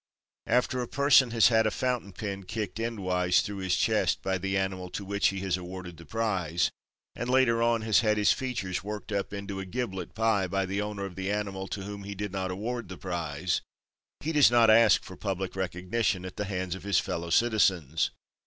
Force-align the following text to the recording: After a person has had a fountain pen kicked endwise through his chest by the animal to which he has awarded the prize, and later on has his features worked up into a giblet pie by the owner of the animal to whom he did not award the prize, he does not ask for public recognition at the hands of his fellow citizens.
After 0.47 0.81
a 0.81 0.87
person 0.87 1.29
has 1.29 1.49
had 1.49 1.67
a 1.67 1.69
fountain 1.69 2.11
pen 2.11 2.41
kicked 2.45 2.79
endwise 2.79 3.41
through 3.43 3.59
his 3.59 3.75
chest 3.75 4.23
by 4.23 4.39
the 4.39 4.57
animal 4.57 4.89
to 4.89 5.05
which 5.05 5.27
he 5.27 5.41
has 5.41 5.57
awarded 5.57 5.97
the 5.97 6.07
prize, 6.07 6.71
and 7.15 7.29
later 7.29 7.61
on 7.61 7.83
has 7.83 7.99
his 7.99 8.31
features 8.31 8.83
worked 8.83 9.11
up 9.11 9.31
into 9.31 9.59
a 9.59 9.65
giblet 9.67 10.15
pie 10.15 10.47
by 10.47 10.65
the 10.65 10.81
owner 10.81 11.05
of 11.05 11.13
the 11.13 11.29
animal 11.31 11.67
to 11.67 11.83
whom 11.83 12.03
he 12.03 12.15
did 12.15 12.31
not 12.31 12.49
award 12.49 12.89
the 12.89 12.97
prize, 12.97 13.61
he 14.21 14.31
does 14.31 14.49
not 14.49 14.71
ask 14.71 15.03
for 15.03 15.15
public 15.15 15.55
recognition 15.55 16.25
at 16.25 16.35
the 16.35 16.45
hands 16.45 16.73
of 16.73 16.81
his 16.81 16.97
fellow 16.99 17.29
citizens. 17.29 18.09